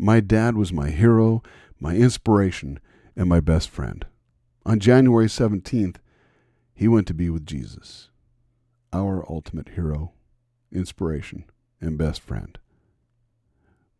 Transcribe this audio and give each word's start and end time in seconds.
My 0.00 0.20
dad 0.20 0.56
was 0.56 0.72
my 0.72 0.90
hero, 0.90 1.42
my 1.80 1.96
inspiration, 1.96 2.78
and 3.16 3.28
my 3.28 3.40
best 3.40 3.68
friend. 3.68 4.06
On 4.64 4.78
January 4.78 5.26
17th, 5.26 5.96
he 6.72 6.86
went 6.86 7.08
to 7.08 7.14
be 7.14 7.28
with 7.28 7.44
Jesus, 7.44 8.08
our 8.92 9.28
ultimate 9.28 9.70
hero, 9.70 10.12
inspiration, 10.70 11.46
and 11.80 11.98
best 11.98 12.20
friend. 12.20 12.58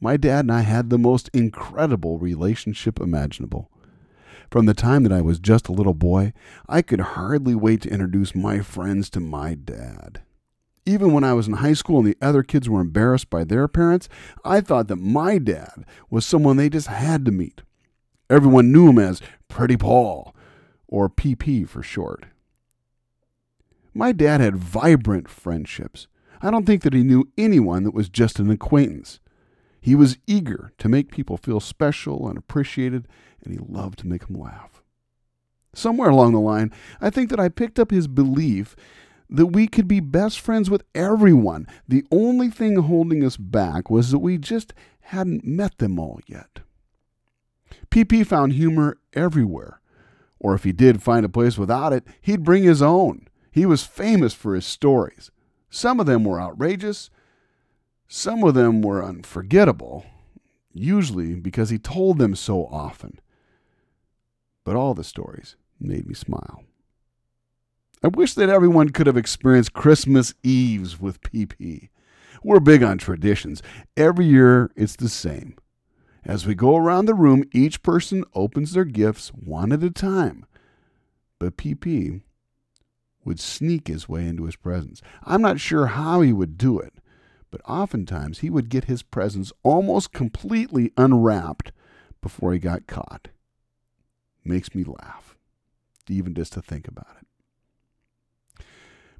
My 0.00 0.16
dad 0.16 0.44
and 0.44 0.52
I 0.52 0.60
had 0.60 0.90
the 0.90 0.98
most 0.98 1.28
incredible 1.34 2.20
relationship 2.20 3.00
imaginable. 3.00 3.68
From 4.48 4.66
the 4.66 4.74
time 4.74 5.02
that 5.02 5.12
I 5.12 5.20
was 5.20 5.40
just 5.40 5.66
a 5.66 5.72
little 5.72 5.94
boy, 5.94 6.32
I 6.68 6.82
could 6.82 7.00
hardly 7.00 7.56
wait 7.56 7.82
to 7.82 7.90
introduce 7.90 8.32
my 8.32 8.60
friends 8.60 9.10
to 9.10 9.20
my 9.20 9.54
dad. 9.54 10.22
Even 10.90 11.12
when 11.12 11.22
I 11.22 11.34
was 11.34 11.46
in 11.46 11.54
high 11.54 11.74
school 11.74 11.98
and 12.00 12.08
the 12.08 12.16
other 12.20 12.42
kids 12.42 12.68
were 12.68 12.80
embarrassed 12.80 13.30
by 13.30 13.44
their 13.44 13.68
parents, 13.68 14.08
I 14.44 14.60
thought 14.60 14.88
that 14.88 14.96
my 14.96 15.38
dad 15.38 15.84
was 16.10 16.26
someone 16.26 16.56
they 16.56 16.68
just 16.68 16.88
had 16.88 17.24
to 17.26 17.30
meet. 17.30 17.62
Everyone 18.28 18.72
knew 18.72 18.88
him 18.88 18.98
as 18.98 19.22
Pretty 19.46 19.76
Paul, 19.76 20.34
or 20.88 21.08
PP 21.08 21.68
for 21.68 21.84
short. 21.84 22.26
My 23.94 24.10
dad 24.10 24.40
had 24.40 24.56
vibrant 24.56 25.28
friendships. 25.28 26.08
I 26.42 26.50
don't 26.50 26.66
think 26.66 26.82
that 26.82 26.92
he 26.92 27.04
knew 27.04 27.30
anyone 27.38 27.84
that 27.84 27.94
was 27.94 28.08
just 28.08 28.40
an 28.40 28.50
acquaintance. 28.50 29.20
He 29.80 29.94
was 29.94 30.18
eager 30.26 30.72
to 30.78 30.88
make 30.88 31.12
people 31.12 31.36
feel 31.36 31.60
special 31.60 32.26
and 32.26 32.36
appreciated, 32.36 33.06
and 33.44 33.54
he 33.54 33.60
loved 33.64 34.00
to 34.00 34.08
make 34.08 34.26
them 34.26 34.40
laugh. 34.40 34.82
Somewhere 35.72 36.10
along 36.10 36.32
the 36.32 36.40
line, 36.40 36.72
I 37.00 37.10
think 37.10 37.30
that 37.30 37.38
I 37.38 37.48
picked 37.48 37.78
up 37.78 37.92
his 37.92 38.08
belief 38.08 38.74
that 39.30 39.46
we 39.46 39.66
could 39.66 39.86
be 39.86 40.00
best 40.00 40.40
friends 40.40 40.68
with 40.68 40.82
everyone. 40.94 41.66
The 41.86 42.04
only 42.10 42.50
thing 42.50 42.76
holding 42.76 43.24
us 43.24 43.36
back 43.36 43.88
was 43.88 44.10
that 44.10 44.18
we 44.18 44.38
just 44.38 44.74
hadn't 45.00 45.44
met 45.44 45.78
them 45.78 45.98
all 45.98 46.20
yet. 46.26 46.60
PP 47.90 48.26
found 48.26 48.52
humor 48.52 48.98
everywhere, 49.12 49.80
or 50.38 50.54
if 50.54 50.64
he 50.64 50.72
did 50.72 51.02
find 51.02 51.24
a 51.24 51.30
place 51.30 51.56
without 51.56 51.92
it, 51.92 52.06
he'd 52.20 52.44
bring 52.44 52.64
his 52.64 52.82
own. 52.82 53.28
He 53.50 53.66
was 53.66 53.84
famous 53.84 54.34
for 54.34 54.54
his 54.54 54.66
stories. 54.66 55.30
Some 55.70 56.00
of 56.00 56.06
them 56.06 56.24
were 56.24 56.40
outrageous, 56.40 57.10
some 58.08 58.42
of 58.42 58.54
them 58.54 58.82
were 58.82 59.04
unforgettable, 59.04 60.04
usually 60.72 61.34
because 61.34 61.70
he 61.70 61.78
told 61.78 62.18
them 62.18 62.34
so 62.34 62.66
often. 62.66 63.20
But 64.64 64.74
all 64.74 64.94
the 64.94 65.04
stories 65.04 65.56
made 65.78 66.06
me 66.06 66.14
smile. 66.14 66.64
I 68.02 68.08
wish 68.08 68.32
that 68.34 68.48
everyone 68.48 68.90
could 68.90 69.06
have 69.06 69.18
experienced 69.18 69.74
Christmas 69.74 70.32
Eves 70.42 70.98
with 70.98 71.20
PP. 71.20 71.90
We're 72.42 72.60
big 72.60 72.82
on 72.82 72.96
traditions. 72.96 73.62
Every 73.94 74.24
year 74.24 74.70
it's 74.74 74.96
the 74.96 75.10
same. 75.10 75.54
As 76.24 76.46
we 76.46 76.54
go 76.54 76.76
around 76.76 77.04
the 77.04 77.14
room, 77.14 77.44
each 77.52 77.82
person 77.82 78.24
opens 78.34 78.72
their 78.72 78.86
gifts 78.86 79.28
one 79.28 79.70
at 79.70 79.82
a 79.82 79.90
time. 79.90 80.46
But 81.38 81.58
PP 81.58 82.22
would 83.22 83.38
sneak 83.38 83.88
his 83.88 84.08
way 84.08 84.26
into 84.26 84.44
his 84.44 84.56
presents. 84.56 85.02
I'm 85.24 85.42
not 85.42 85.60
sure 85.60 85.88
how 85.88 86.22
he 86.22 86.32
would 86.32 86.56
do 86.56 86.78
it, 86.78 86.94
but 87.50 87.60
oftentimes 87.68 88.38
he 88.38 88.48
would 88.48 88.70
get 88.70 88.84
his 88.84 89.02
presents 89.02 89.52
almost 89.62 90.12
completely 90.12 90.90
unwrapped 90.96 91.70
before 92.22 92.54
he 92.54 92.58
got 92.58 92.86
caught. 92.86 93.28
Makes 94.42 94.74
me 94.74 94.84
laugh, 94.84 95.36
even 96.08 96.34
just 96.34 96.54
to 96.54 96.62
think 96.62 96.88
about 96.88 97.16
it. 97.20 97.26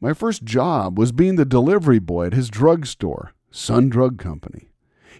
My 0.00 0.12
first 0.12 0.44
job 0.44 0.98
was 0.98 1.10
being 1.10 1.36
the 1.36 1.46
delivery 1.46 1.98
boy 1.98 2.26
at 2.26 2.34
his 2.34 2.50
drugstore, 2.50 3.32
Sun 3.50 3.88
Drug 3.88 4.18
Company. 4.18 4.68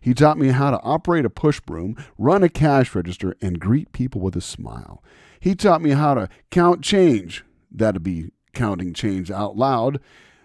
He 0.02 0.12
taught 0.12 0.38
me 0.38 0.48
how 0.48 0.70
to 0.70 0.80
operate 0.82 1.24
a 1.24 1.30
push 1.30 1.60
broom, 1.60 1.96
run 2.19 2.42
a 2.42 2.50
cash 2.50 2.94
register, 2.94 3.34
and 3.41 3.58
greet 3.58 3.92
people 3.92 4.20
with 4.20 4.36
a 4.36 4.42
smile. 4.42 5.02
He 5.41 5.54
taught 5.54 5.80
me 5.80 5.91
how 5.91 6.14
to 6.14 6.28
count 6.50 6.82
change, 6.82 7.44
that'd 7.70 8.03
be 8.03 8.31
counting 8.53 8.92
change 8.92 9.31
out 9.31 9.56
loud, 9.56 9.98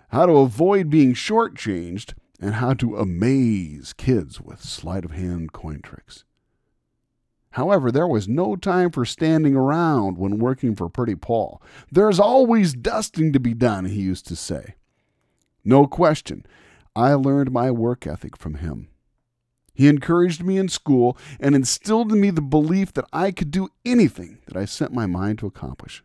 how 0.09 0.25
to 0.25 0.34
avoid 0.38 0.90
being 0.90 1.13
shortchanged, 1.13 2.13
and 2.40 2.56
how 2.56 2.74
to 2.75 2.96
amaze 2.98 3.94
kids 3.94 4.40
with 4.40 4.63
sleight 4.63 5.06
of 5.06 5.12
hand 5.12 5.52
coin 5.52 5.81
tricks. 5.81 6.24
However, 7.51 7.91
there 7.91 8.07
was 8.07 8.28
no 8.28 8.56
time 8.56 8.91
for 8.91 9.06
standing 9.06 9.56
around 9.56 10.17
when 10.17 10.39
working 10.39 10.75
for 10.75 10.89
Pretty 10.89 11.16
Paul. 11.16 11.62
There's 11.91 12.19
always 12.19 12.73
dusting 12.73 13.34
to 13.34 13.39
be 13.39 13.53
done, 13.53 13.85
he 13.85 14.01
used 14.01 14.25
to 14.28 14.35
say. 14.35 14.75
No 15.63 15.85
question, 15.85 16.45
I 16.95 17.13
learned 17.13 17.51
my 17.51 17.69
work 17.69 18.07
ethic 18.07 18.38
from 18.38 18.56
him. 18.56 18.88
He 19.73 19.88
encouraged 19.88 20.44
me 20.44 20.57
in 20.57 20.69
school 20.69 21.17
and 21.39 21.56
instilled 21.56 22.12
in 22.12 22.22
me 22.22 22.29
the 22.29 22.41
belief 22.41 22.94
that 22.94 23.07
I 23.12 23.31
could 23.31 23.51
do 23.51 23.69
anything 23.85 24.39
that 24.47 24.57
I 24.57 24.66
set 24.66 24.94
my 24.94 25.06
mind 25.06 25.39
to 25.39 25.47
accomplish. 25.47 26.03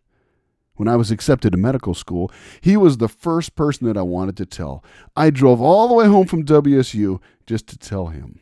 When 0.75 0.89
I 0.89 0.97
was 0.97 1.11
accepted 1.11 1.53
to 1.53 1.59
medical 1.59 1.95
school, 1.95 2.31
he 2.61 2.77
was 2.77 2.99
the 2.99 3.09
first 3.09 3.55
person 3.55 3.87
that 3.87 3.97
I 3.97 4.03
wanted 4.03 4.37
to 4.37 4.47
tell. 4.47 4.85
I 5.17 5.31
drove 5.31 5.61
all 5.61 5.89
the 5.89 5.95
way 5.95 6.07
home 6.07 6.27
from 6.27 6.45
WSU 6.45 7.21
just 7.47 7.67
to 7.69 7.79
tell 7.79 8.09
him. 8.09 8.41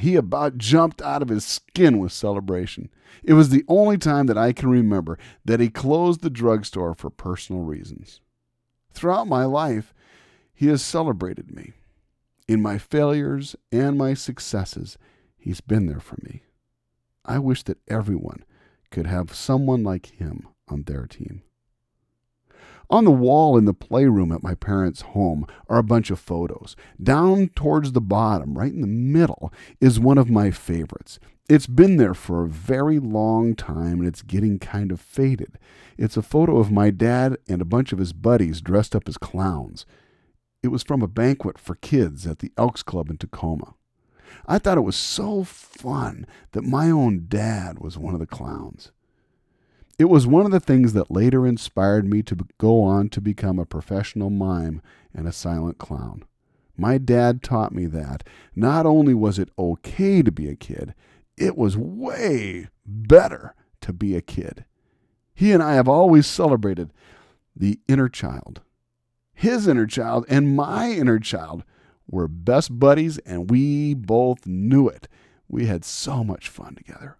He 0.00 0.16
about 0.16 0.56
jumped 0.56 1.02
out 1.02 1.20
of 1.20 1.28
his 1.28 1.44
skin 1.44 1.98
with 1.98 2.12
celebration. 2.12 2.88
It 3.22 3.34
was 3.34 3.50
the 3.50 3.64
only 3.68 3.98
time 3.98 4.26
that 4.26 4.38
I 4.38 4.54
can 4.54 4.70
remember 4.70 5.18
that 5.44 5.60
he 5.60 5.68
closed 5.68 6.22
the 6.22 6.30
drugstore 6.30 6.94
for 6.94 7.10
personal 7.10 7.64
reasons. 7.64 8.22
Throughout 8.94 9.28
my 9.28 9.44
life, 9.44 9.92
he 10.54 10.68
has 10.68 10.80
celebrated 10.80 11.54
me. 11.54 11.74
In 12.48 12.62
my 12.62 12.78
failures 12.78 13.56
and 13.70 13.98
my 13.98 14.14
successes, 14.14 14.96
he's 15.36 15.60
been 15.60 15.84
there 15.84 16.00
for 16.00 16.16
me. 16.22 16.44
I 17.26 17.38
wish 17.38 17.62
that 17.64 17.78
everyone 17.86 18.46
could 18.90 19.06
have 19.06 19.34
someone 19.34 19.84
like 19.84 20.06
him 20.06 20.48
on 20.66 20.84
their 20.84 21.06
team. 21.06 21.42
On 22.90 23.04
the 23.04 23.12
wall 23.12 23.56
in 23.56 23.66
the 23.66 23.72
playroom 23.72 24.32
at 24.32 24.42
my 24.42 24.56
parents' 24.56 25.02
home 25.02 25.46
are 25.68 25.78
a 25.78 25.82
bunch 25.82 26.10
of 26.10 26.18
photos. 26.18 26.74
Down 27.00 27.48
towards 27.54 27.92
the 27.92 28.00
bottom, 28.00 28.58
right 28.58 28.72
in 28.72 28.80
the 28.80 28.88
middle, 28.88 29.52
is 29.80 30.00
one 30.00 30.18
of 30.18 30.28
my 30.28 30.50
favorites. 30.50 31.20
It's 31.48 31.68
been 31.68 31.98
there 31.98 32.14
for 32.14 32.42
a 32.44 32.48
very 32.48 32.98
long 32.98 33.54
time 33.54 34.00
and 34.00 34.08
it's 34.08 34.22
getting 34.22 34.58
kind 34.58 34.90
of 34.90 35.00
faded. 35.00 35.56
It's 35.98 36.16
a 36.16 36.22
photo 36.22 36.58
of 36.58 36.72
my 36.72 36.90
dad 36.90 37.38
and 37.48 37.62
a 37.62 37.64
bunch 37.64 37.92
of 37.92 38.00
his 38.00 38.12
buddies 38.12 38.60
dressed 38.60 38.96
up 38.96 39.08
as 39.08 39.16
clowns. 39.16 39.86
It 40.60 40.68
was 40.68 40.82
from 40.82 41.00
a 41.00 41.08
banquet 41.08 41.58
for 41.58 41.76
kids 41.76 42.26
at 42.26 42.40
the 42.40 42.52
Elks 42.56 42.82
Club 42.82 43.08
in 43.08 43.18
Tacoma. 43.18 43.74
I 44.46 44.58
thought 44.58 44.78
it 44.78 44.82
was 44.82 44.96
so 44.96 45.44
fun 45.44 46.26
that 46.52 46.62
my 46.62 46.90
own 46.90 47.26
dad 47.28 47.78
was 47.78 47.96
one 47.96 48.14
of 48.14 48.20
the 48.20 48.26
clowns. 48.26 48.90
It 50.00 50.08
was 50.08 50.26
one 50.26 50.46
of 50.46 50.50
the 50.50 50.60
things 50.60 50.94
that 50.94 51.10
later 51.10 51.46
inspired 51.46 52.06
me 52.06 52.22
to 52.22 52.46
go 52.56 52.82
on 52.82 53.10
to 53.10 53.20
become 53.20 53.58
a 53.58 53.66
professional 53.66 54.30
mime 54.30 54.80
and 55.12 55.28
a 55.28 55.30
silent 55.30 55.76
clown. 55.76 56.24
My 56.74 56.96
dad 56.96 57.42
taught 57.42 57.74
me 57.74 57.84
that 57.84 58.26
not 58.56 58.86
only 58.86 59.12
was 59.12 59.38
it 59.38 59.50
okay 59.58 60.22
to 60.22 60.32
be 60.32 60.48
a 60.48 60.56
kid, 60.56 60.94
it 61.36 61.54
was 61.54 61.76
way 61.76 62.68
better 62.86 63.54
to 63.82 63.92
be 63.92 64.16
a 64.16 64.22
kid. 64.22 64.64
He 65.34 65.52
and 65.52 65.62
I 65.62 65.74
have 65.74 65.86
always 65.86 66.26
celebrated 66.26 66.94
the 67.54 67.78
inner 67.86 68.08
child. 68.08 68.62
His 69.34 69.68
inner 69.68 69.86
child 69.86 70.24
and 70.30 70.56
my 70.56 70.90
inner 70.90 71.18
child 71.18 71.62
were 72.10 72.26
best 72.26 72.78
buddies, 72.78 73.18
and 73.18 73.50
we 73.50 73.92
both 73.92 74.46
knew 74.46 74.88
it. 74.88 75.08
We 75.46 75.66
had 75.66 75.84
so 75.84 76.24
much 76.24 76.48
fun 76.48 76.74
together. 76.74 77.18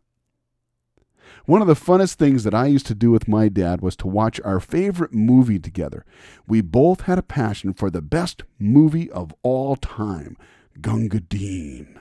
One 1.47 1.61
of 1.61 1.69
the 1.69 1.75
funnest 1.75 2.15
things 2.15 2.45
that 2.45 2.55
I 2.55 2.67
used 2.67 2.87
to 2.87 2.95
do 2.95 3.11
with 3.11 3.29
my 3.29 3.49
dad 3.49 3.81
was 3.81 3.97
to 3.97 4.07
watch 4.07 4.41
our 4.45 4.61
favorite 4.61 5.13
movie 5.13 5.59
together. 5.59 6.05
We 6.47 6.61
both 6.61 7.03
had 7.03 7.19
a 7.19 7.23
passion 7.23 7.75
for 7.75 7.91
the 7.91 8.03
best 8.03 8.43
movie 8.59 9.11
of 9.11 9.35
all 9.43 9.77
time, 9.77 10.37
Gunga 10.81 11.21
Din. 11.21 11.99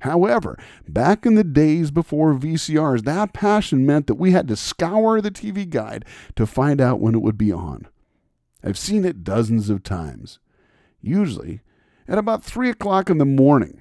However, 0.00 0.58
back 0.86 1.24
in 1.24 1.34
the 1.34 1.44
days 1.44 1.90
before 1.90 2.34
VCRs, 2.34 3.04
that 3.04 3.32
passion 3.32 3.86
meant 3.86 4.06
that 4.06 4.16
we 4.16 4.32
had 4.32 4.48
to 4.48 4.56
scour 4.56 5.20
the 5.20 5.30
TV 5.30 5.68
guide 5.68 6.04
to 6.36 6.46
find 6.46 6.80
out 6.80 7.00
when 7.00 7.14
it 7.14 7.22
would 7.22 7.38
be 7.38 7.50
on. 7.50 7.86
I've 8.62 8.78
seen 8.78 9.04
it 9.04 9.24
dozens 9.24 9.70
of 9.70 9.82
times, 9.82 10.38
usually 11.00 11.62
at 12.06 12.18
about 12.18 12.44
3 12.44 12.68
o'clock 12.68 13.08
in 13.08 13.18
the 13.18 13.24
morning. 13.24 13.80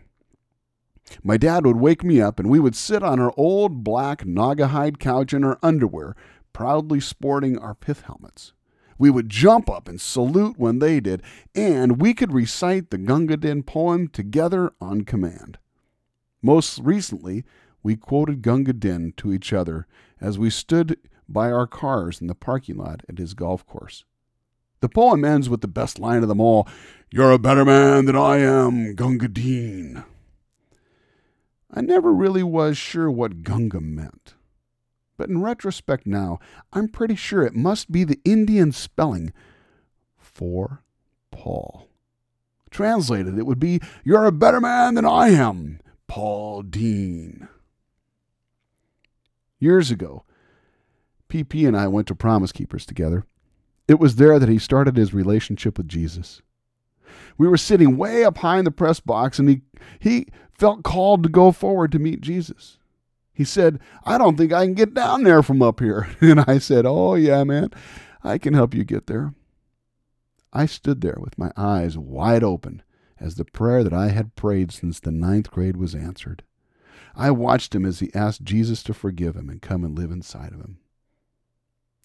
My 1.24 1.38
dad 1.38 1.66
would 1.66 1.78
wake 1.78 2.04
me 2.04 2.22
up 2.22 2.40
and 2.40 2.50
we 2.50 2.60
would 2.60 2.76
sit 2.76 3.04
on 3.04 3.20
our 3.20 3.34
old 3.38 3.84
black 3.84 4.26
Naugahyde 4.26 5.00
couch 5.00 5.34
in 5.34 5.44
our 5.44 5.60
underwear, 5.62 6.16
proudly 6.54 7.00
sporting 7.00 7.58
our 7.58 7.76
pith 7.76 8.02
helmets. 8.02 8.54
We 8.98 9.10
would 9.10 9.30
jump 9.30 9.70
up 9.70 9.88
and 9.88 10.00
salute 10.00 10.58
when 10.58 10.80
they 10.80 11.00
did, 11.00 11.24
and 11.56 12.02
we 12.02 12.14
could 12.14 12.32
recite 12.32 12.90
the 12.90 12.98
Gunga 12.98 13.38
Din 13.38 13.64
poem 13.64 14.08
together 14.08 14.72
on 14.80 15.02
command. 15.02 15.58
Most 16.42 16.80
recently, 16.80 17.44
we 17.82 17.96
quoted 17.96 18.42
Gunga 18.42 18.74
Din 18.74 19.14
to 19.18 19.34
each 19.34 19.52
other 19.52 19.88
as 20.22 20.40
we 20.40 20.50
stood 20.50 20.98
by 21.28 21.52
our 21.52 21.68
cars 21.68 22.22
in 22.22 22.28
the 22.28 22.36
parking 22.36 22.78
lot 22.78 23.02
at 23.10 23.18
his 23.18 23.34
golf 23.34 23.66
course. 23.66 24.06
The 24.80 24.90
poem 24.90 25.26
ends 25.26 25.50
with 25.50 25.62
the 25.62 25.68
best 25.68 26.00
line 26.00 26.24
of 26.24 26.30
them 26.30 26.42
all 26.42 26.68
You're 27.12 27.32
a 27.32 27.40
better 27.40 27.66
man 27.66 28.06
than 28.06 28.16
I 28.16 28.38
am, 28.38 28.96
Gunga 28.96 29.28
Din. 29.28 30.04
I 31.74 31.82
never 31.82 32.14
really 32.14 32.44
was 32.44 32.78
sure 32.78 33.10
what 33.10 33.44
Gunga 33.44 33.82
meant. 33.82 34.36
But 35.18 35.30
in 35.30 35.42
retrospect 35.42 36.06
now, 36.06 36.40
I'm 36.72 36.88
pretty 36.88 37.16
sure 37.16 37.44
it 37.44 37.56
must 37.56 37.92
be 37.92 38.04
the 38.04 38.20
Indian 38.24 38.72
spelling 38.72 39.34
for 40.18 40.84
Paul. 41.32 41.88
Translated, 42.70 43.38
it 43.38 43.46
would 43.46 43.60
be, 43.60 43.80
You're 44.04 44.26
a 44.26 44.32
better 44.32 44.62
man 44.62 44.96
than 44.96 45.06
I 45.06 45.30
am, 45.30 45.80
Paul 46.08 46.62
Dean. 46.64 47.48
Years 49.60 49.92
ago, 49.92 50.26
PP 51.30 51.68
and 51.68 51.78
I 51.78 51.88
went 51.88 52.08
to 52.08 52.16
Promise 52.16 52.52
Keepers 52.52 52.86
together. 52.86 53.26
It 53.88 54.00
was 54.00 54.16
there 54.16 54.38
that 54.40 54.50
he 54.50 54.60
started 54.60 54.98
his 54.98 55.14
relationship 55.14 55.78
with 55.78 55.88
Jesus. 55.88 56.42
We 57.38 57.48
were 57.48 57.58
sitting 57.58 57.98
way 57.98 58.24
up 58.24 58.40
high 58.40 58.60
in 58.60 58.66
the 58.66 58.72
press 58.72 59.00
box, 59.00 59.40
and 59.40 59.50
he, 59.50 59.62
he 60.00 60.28
felt 60.64 60.82
called 60.82 61.24
to 61.24 61.30
go 61.30 61.52
forward 61.52 61.92
to 61.92 62.00
meet 62.00 62.22
Jesus. 62.22 62.78
He 63.34 63.44
said, 63.44 63.82
I 64.06 64.18
don't 64.18 64.38
think 64.38 64.54
I 64.54 64.64
can 64.64 64.76
get 64.76 64.94
down 64.94 65.24
there 65.24 65.44
from 65.44 65.62
up 65.62 65.82
here. 65.82 66.08
And 66.22 66.40
I 66.40 66.58
said, 66.58 66.86
Oh, 66.86 67.16
yeah, 67.16 67.44
man, 67.44 67.70
I 68.24 68.38
can 68.38 68.54
help 68.54 68.74
you 68.74 68.86
get 68.86 69.08
there. 69.08 69.34
I 70.54 70.66
stood 70.66 71.02
there 71.02 71.18
with 71.20 71.38
my 71.38 71.52
eyes 71.58 71.98
wide 71.98 72.46
open 72.46 72.82
as 73.20 73.36
the 73.36 73.44
prayer 73.44 73.84
that 73.84 73.92
I 73.92 74.12
had 74.12 74.38
prayed 74.38 74.72
since 74.72 75.02
the 75.02 75.12
ninth 75.12 75.52
grade 75.52 75.76
was 75.76 75.94
answered. 75.94 76.44
I 77.14 77.32
watched 77.32 77.76
him 77.76 77.86
as 77.86 78.00
he 78.00 78.10
asked 78.16 78.44
Jesus 78.44 78.84
to 78.84 78.94
forgive 78.94 79.36
him 79.36 79.50
and 79.50 79.62
come 79.62 79.84
and 79.84 79.98
live 79.98 80.12
inside 80.12 80.54
of 80.54 80.62
him. 80.62 80.78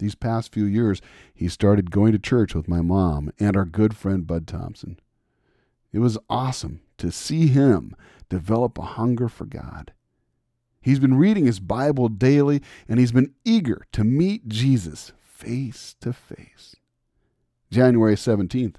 These 0.00 0.16
past 0.16 0.52
few 0.52 0.64
years, 0.64 1.00
he 1.32 1.48
started 1.48 1.92
going 1.92 2.10
to 2.10 2.18
church 2.18 2.56
with 2.56 2.66
my 2.66 2.80
mom 2.80 3.30
and 3.38 3.56
our 3.56 3.64
good 3.64 3.96
friend 3.96 4.26
Bud 4.26 4.48
Thompson. 4.48 4.98
It 5.92 6.00
was 6.00 6.18
awesome 6.28 6.80
to 6.98 7.10
see 7.10 7.48
him 7.48 7.94
develop 8.28 8.78
a 8.78 8.82
hunger 8.82 9.28
for 9.28 9.46
God. 9.46 9.92
He's 10.80 10.98
been 10.98 11.16
reading 11.16 11.46
his 11.46 11.60
Bible 11.60 12.08
daily 12.08 12.62
and 12.88 12.98
he's 12.98 13.12
been 13.12 13.34
eager 13.44 13.86
to 13.92 14.04
meet 14.04 14.48
Jesus 14.48 15.12
face 15.20 15.94
to 16.00 16.12
face. 16.12 16.76
January 17.70 18.14
17th 18.14 18.76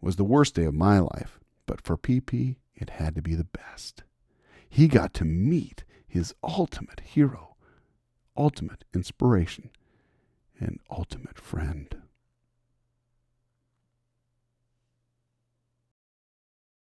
was 0.00 0.16
the 0.16 0.24
worst 0.24 0.54
day 0.54 0.64
of 0.64 0.74
my 0.74 0.98
life, 0.98 1.40
but 1.66 1.80
for 1.80 1.96
PP, 1.96 2.56
it 2.74 2.90
had 2.90 3.14
to 3.14 3.22
be 3.22 3.34
the 3.34 3.44
best. 3.44 4.02
He 4.68 4.88
got 4.88 5.14
to 5.14 5.24
meet 5.24 5.84
his 6.06 6.34
ultimate 6.42 7.00
hero, 7.00 7.56
ultimate 8.36 8.84
inspiration, 8.94 9.70
and 10.58 10.80
ultimate 10.90 11.38
friend. 11.38 12.01